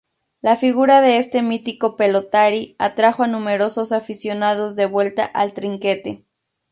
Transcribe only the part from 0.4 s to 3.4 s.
La figura de este mítico pelotari atrajo a